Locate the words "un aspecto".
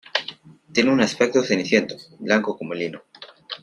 0.91-1.43